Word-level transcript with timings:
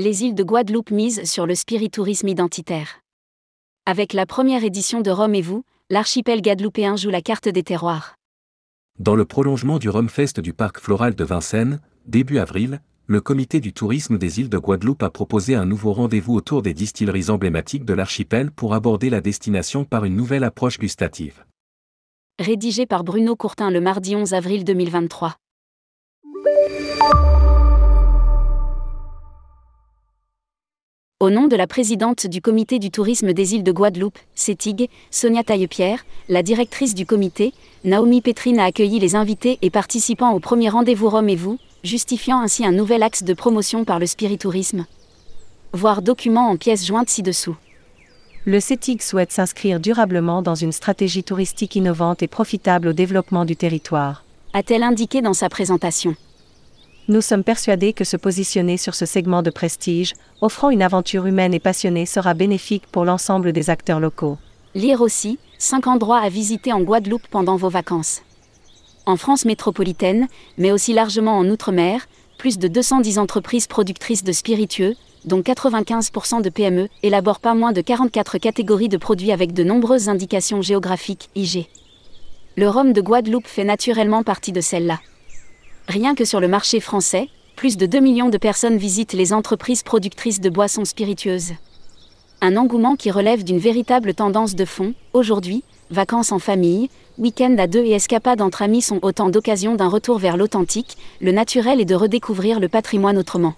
Les 0.00 0.22
îles 0.22 0.36
de 0.36 0.44
Guadeloupe 0.44 0.92
misent 0.92 1.24
sur 1.24 1.44
le 1.44 1.56
spiritourisme 1.56 2.28
identitaire. 2.28 3.00
Avec 3.84 4.12
la 4.12 4.26
première 4.26 4.62
édition 4.62 5.00
de 5.00 5.10
Rome 5.10 5.34
et 5.34 5.42
vous, 5.42 5.64
l'archipel 5.90 6.40
guadeloupéen 6.40 6.94
joue 6.94 7.10
la 7.10 7.20
carte 7.20 7.48
des 7.48 7.64
terroirs. 7.64 8.14
Dans 9.00 9.16
le 9.16 9.24
prolongement 9.24 9.80
du 9.80 9.90
Rumfest 9.90 10.38
du 10.38 10.52
parc 10.52 10.78
floral 10.78 11.16
de 11.16 11.24
Vincennes, 11.24 11.80
début 12.06 12.38
avril, 12.38 12.80
le 13.06 13.20
comité 13.20 13.58
du 13.58 13.72
tourisme 13.72 14.18
des 14.18 14.38
îles 14.38 14.48
de 14.48 14.58
Guadeloupe 14.58 15.02
a 15.02 15.10
proposé 15.10 15.56
un 15.56 15.66
nouveau 15.66 15.92
rendez-vous 15.92 16.36
autour 16.36 16.62
des 16.62 16.74
distilleries 16.74 17.28
emblématiques 17.28 17.84
de 17.84 17.94
l'archipel 17.94 18.52
pour 18.52 18.74
aborder 18.74 19.10
la 19.10 19.20
destination 19.20 19.84
par 19.84 20.04
une 20.04 20.14
nouvelle 20.14 20.44
approche 20.44 20.78
gustative. 20.78 21.44
Rédigé 22.38 22.86
par 22.86 23.02
Bruno 23.02 23.34
Courtin 23.34 23.72
le 23.72 23.80
mardi 23.80 24.14
11 24.14 24.32
avril 24.32 24.62
2023. 24.62 25.34
Au 31.20 31.30
nom 31.30 31.48
de 31.48 31.56
la 31.56 31.66
présidente 31.66 32.28
du 32.28 32.40
comité 32.40 32.78
du 32.78 32.92
tourisme 32.92 33.32
des 33.32 33.56
îles 33.56 33.64
de 33.64 33.72
Guadeloupe, 33.72 34.20
CETIG, 34.36 34.88
Sonia 35.10 35.42
Taillepierre, 35.42 36.06
la 36.28 36.44
directrice 36.44 36.94
du 36.94 37.06
comité, 37.06 37.54
Naomi 37.82 38.20
Petrine 38.20 38.60
a 38.60 38.66
accueilli 38.66 39.00
les 39.00 39.16
invités 39.16 39.58
et 39.60 39.68
participants 39.68 40.30
au 40.32 40.38
premier 40.38 40.68
rendez-vous 40.68 41.10
Rome 41.10 41.28
et 41.28 41.34
vous, 41.34 41.58
justifiant 41.82 42.40
ainsi 42.40 42.64
un 42.64 42.70
nouvel 42.70 43.02
axe 43.02 43.24
de 43.24 43.34
promotion 43.34 43.84
par 43.84 43.98
le 43.98 44.06
spiritourisme. 44.06 44.86
Voir 45.72 46.02
document 46.02 46.50
en 46.50 46.56
pièces 46.56 46.86
jointes 46.86 47.10
ci-dessous. 47.10 47.56
Le 48.44 48.60
CETIG 48.60 49.02
souhaite 49.02 49.32
s'inscrire 49.32 49.80
durablement 49.80 50.40
dans 50.40 50.54
une 50.54 50.70
stratégie 50.70 51.24
touristique 51.24 51.74
innovante 51.74 52.22
et 52.22 52.28
profitable 52.28 52.86
au 52.86 52.92
développement 52.92 53.44
du 53.44 53.56
territoire. 53.56 54.22
A-t-elle 54.52 54.84
indiqué 54.84 55.20
dans 55.20 55.34
sa 55.34 55.48
présentation 55.48 56.14
nous 57.08 57.22
sommes 57.22 57.42
persuadés 57.42 57.94
que 57.94 58.04
se 58.04 58.18
positionner 58.18 58.76
sur 58.76 58.94
ce 58.94 59.06
segment 59.06 59.42
de 59.42 59.50
prestige, 59.50 60.12
offrant 60.42 60.68
une 60.68 60.82
aventure 60.82 61.24
humaine 61.26 61.54
et 61.54 61.58
passionnée, 61.58 62.04
sera 62.04 62.34
bénéfique 62.34 62.86
pour 62.92 63.06
l'ensemble 63.06 63.52
des 63.52 63.70
acteurs 63.70 63.98
locaux. 63.98 64.36
Lire 64.74 65.00
aussi 65.00 65.38
5 65.58 65.86
endroits 65.86 66.20
à 66.20 66.28
visiter 66.28 66.72
en 66.72 66.82
Guadeloupe 66.82 67.26
pendant 67.30 67.56
vos 67.56 67.70
vacances. 67.70 68.22
En 69.06 69.16
France 69.16 69.46
métropolitaine, 69.46 70.28
mais 70.58 70.70
aussi 70.70 70.92
largement 70.92 71.38
en 71.38 71.48
Outre-mer, 71.48 72.06
plus 72.36 72.58
de 72.58 72.68
210 72.68 73.18
entreprises 73.18 73.66
productrices 73.66 74.22
de 74.22 74.32
spiritueux, 74.32 74.94
dont 75.24 75.40
95% 75.40 76.42
de 76.42 76.50
PME, 76.50 76.88
élaborent 77.02 77.40
pas 77.40 77.54
moins 77.54 77.72
de 77.72 77.80
44 77.80 78.36
catégories 78.36 78.90
de 78.90 78.98
produits 78.98 79.32
avec 79.32 79.54
de 79.54 79.64
nombreuses 79.64 80.10
indications 80.10 80.60
géographiques, 80.60 81.30
IG. 81.34 81.68
Le 82.56 82.68
rhum 82.68 82.92
de 82.92 83.00
Guadeloupe 83.00 83.46
fait 83.46 83.64
naturellement 83.64 84.22
partie 84.22 84.52
de 84.52 84.60
celle-là. 84.60 85.00
Rien 85.88 86.14
que 86.14 86.26
sur 86.26 86.38
le 86.38 86.48
marché 86.48 86.80
français, 86.80 87.30
plus 87.56 87.78
de 87.78 87.86
2 87.86 88.00
millions 88.00 88.28
de 88.28 88.36
personnes 88.36 88.76
visitent 88.76 89.14
les 89.14 89.32
entreprises 89.32 89.82
productrices 89.82 90.38
de 90.38 90.50
boissons 90.50 90.84
spiritueuses. 90.84 91.52
Un 92.42 92.58
engouement 92.58 92.94
qui 92.94 93.10
relève 93.10 93.42
d'une 93.42 93.58
véritable 93.58 94.12
tendance 94.12 94.54
de 94.54 94.66
fond. 94.66 94.92
Aujourd'hui, 95.14 95.64
vacances 95.90 96.30
en 96.30 96.38
famille, 96.38 96.90
week-end 97.16 97.56
à 97.58 97.66
deux 97.66 97.82
et 97.86 97.92
escapades 97.92 98.42
entre 98.42 98.60
amis 98.60 98.82
sont 98.82 98.98
autant 99.00 99.30
d'occasions 99.30 99.76
d'un 99.76 99.88
retour 99.88 100.18
vers 100.18 100.36
l'authentique, 100.36 100.98
le 101.22 101.32
naturel 101.32 101.80
et 101.80 101.86
de 101.86 101.94
redécouvrir 101.94 102.60
le 102.60 102.68
patrimoine 102.68 103.16
autrement. 103.16 103.54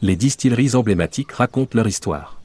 Les 0.00 0.16
distilleries 0.16 0.74
emblématiques 0.74 1.32
racontent 1.32 1.76
leur 1.76 1.86
histoire. 1.86 2.40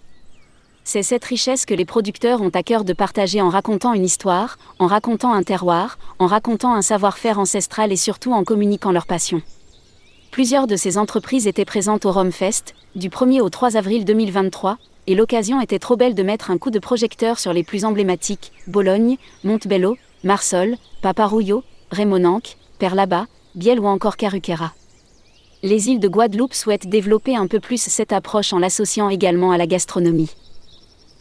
C'est 0.84 1.04
cette 1.04 1.26
richesse 1.26 1.66
que 1.66 1.74
les 1.74 1.86
producteurs 1.86 2.42
ont 2.42 2.50
à 2.50 2.64
cœur 2.64 2.84
de 2.84 2.94
partager 2.94 3.42
en 3.42 3.50
racontant 3.50 3.94
une 3.94 4.06
histoire, 4.06 4.58
en 4.80 4.88
racontant 4.88 5.34
un 5.34 5.44
terroir, 5.44 6.00
en 6.18 6.26
racontant 6.26 6.74
un 6.74 6.82
savoir-faire 6.82 7.40
ancestral 7.40 7.92
et 7.92 7.96
surtout 7.96 8.34
en 8.34 8.44
communiquant 8.44 8.92
leur 8.92 9.06
passion. 9.06 9.42
Plusieurs 10.32 10.68
de 10.68 10.76
ces 10.76 10.98
entreprises 10.98 11.48
étaient 11.48 11.66
présentes 11.66 12.06
au 12.06 12.12
Rome 12.12 12.32
Fest, 12.32 12.76
du 12.96 13.10
1er 13.10 13.42
au 13.42 13.50
3 13.50 13.78
avril 13.78 14.06
2023, 14.06 14.78
et 15.08 15.16
l'occasion 15.16 15.60
était 15.60 15.80
trop 15.80 15.96
belle 15.96 16.16
de 16.16 16.24
mettre 16.24 16.52
un 16.52 16.58
coup 16.58 16.70
de 16.70 16.80
projecteur 16.80 17.40
sur 17.40 17.52
les 17.52 17.64
plus 17.64 17.84
emblématiques 17.84 18.52
Bologne, 18.68 19.18
Montebello, 19.44 19.98
Marsol, 20.24 20.76
Paparouillot, 21.02 21.64
Rémonanque, 21.92 22.58
Perlaba, 22.78 23.26
Biel 23.56 23.80
ou 23.80 23.88
encore 23.88 24.18
Caruquera. 24.18 24.74
Les 25.64 25.90
îles 25.90 26.00
de 26.00 26.08
Guadeloupe 26.08 26.54
souhaitent 26.54 26.88
développer 26.88 27.36
un 27.36 27.48
peu 27.48 27.60
plus 27.60 27.82
cette 27.82 28.14
approche 28.14 28.54
en 28.54 28.60
l'associant 28.60 29.10
également 29.10 29.52
à 29.52 29.58
la 29.58 29.68
gastronomie. 29.68 30.30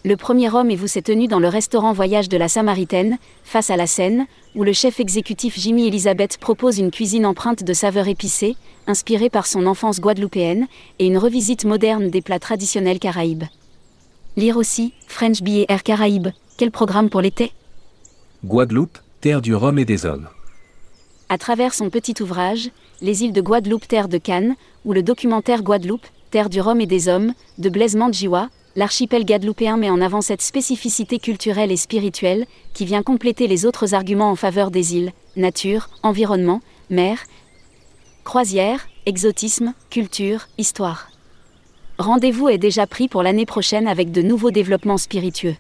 Le 0.05 0.17
premier 0.17 0.49
homme 0.55 0.71
et 0.71 0.77
vous 0.77 0.87
s'est 0.87 1.03
tenu 1.03 1.27
dans 1.27 1.41
le 1.41 1.49
restaurant 1.49 1.93
Voyage 1.93 2.29
de 2.29 2.37
la 2.37 2.47
Samaritaine, 2.47 3.19
face 3.43 3.69
à 3.69 3.77
la 3.77 3.89
Seine, 3.89 4.27
où 4.55 4.63
le 4.63 4.73
chef 4.73 5.01
exécutif 5.01 5.59
Jimmy 5.59 5.89
Elizabeth 5.89 6.39
propose 6.39 6.79
une 6.79 6.93
cuisine 6.93 7.27
empreinte 7.27 7.65
de 7.65 7.73
saveurs 7.73 8.07
épicées, 8.07 8.57
inspirée 8.87 9.29
par 9.29 9.47
son 9.49 9.67
enfance 9.67 10.01
guadeloupéenne, 10.01 10.69
et 11.01 11.07
une 11.07 11.19
revisite 11.19 11.65
moderne 11.65 12.11
des 12.11 12.23
plats 12.23 12.39
traditionnels 12.39 13.01
caraïbes. 13.01 13.45
Lire 14.37 14.57
aussi, 14.57 14.93
French 15.09 15.39
Air 15.69 15.83
Caraïbes, 15.83 16.29
quel 16.57 16.71
programme 16.71 17.11
pour 17.11 17.21
l'été? 17.21 17.53
Guadeloupe, 18.45 18.99
terre 19.21 19.43
du 19.43 19.53
rhum 19.53 19.81
et 19.81 19.85
des 19.85 20.07
hommes. 20.07 20.29
À 21.29 21.39
travers 21.39 21.75
son 21.75 21.91
petit 21.91 22.23
ouvrage, 22.23 22.71
Les 23.01 23.25
îles 23.25 23.33
de 23.33 23.41
Guadeloupe, 23.41 23.89
terre 23.89 24.09
de 24.09 24.19
Cannes, 24.19 24.55
ou 24.85 24.93
le 24.93 25.03
documentaire 25.03 25.63
Guadeloupe, 25.63 26.07
terre 26.31 26.49
du 26.49 26.61
rhum 26.61 26.81
et 26.81 26.87
des 26.87 27.09
hommes, 27.09 27.35
de 27.59 27.69
Blaise 27.69 27.97
Mandjiwa, 27.97 28.49
l'archipel 28.79 29.25
guadeloupéen 29.25 29.77
met 29.77 29.91
en 29.91 30.01
avant 30.01 30.21
cette 30.21 30.41
spécificité 30.41 31.19
culturelle 31.19 31.73
et 31.73 31.77
spirituelle, 31.77 32.47
qui 32.75 32.85
vient 32.85 33.03
compléter 33.03 33.49
les 33.49 33.67
autres 33.67 33.93
arguments 33.93 34.31
en 34.31 34.37
faveur 34.37 34.71
des 34.71 34.95
îles, 34.95 35.11
nature, 35.35 35.91
environnement, 36.05 36.61
mer, 36.89 37.19
croisière, 38.23 38.87
exotisme, 39.05 39.75
culture, 39.91 40.47
histoire. 40.59 41.09
Rendez-vous 41.99 42.51
est 42.51 42.59
déjà 42.59 42.87
pris 42.87 43.09
pour 43.09 43.25
l'année 43.25 43.47
prochaine 43.47 43.89
avec 43.89 44.13
de 44.13 44.23
nouveaux 44.23 44.53
développements 44.53 44.97
spiritueux. 44.97 45.57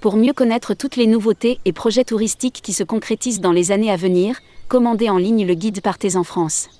Pour 0.00 0.16
mieux 0.16 0.32
connaître 0.32 0.72
toutes 0.72 0.96
les 0.96 1.06
nouveautés 1.06 1.58
et 1.66 1.74
projets 1.74 2.04
touristiques 2.04 2.60
qui 2.62 2.72
se 2.72 2.82
concrétisent 2.82 3.42
dans 3.42 3.52
les 3.52 3.72
années 3.72 3.92
à 3.92 3.96
venir, 3.96 4.40
commandez 4.68 5.10
en 5.10 5.18
ligne 5.18 5.46
le 5.46 5.52
guide 5.52 5.82
Partez 5.82 6.16
en 6.16 6.24
France. 6.24 6.70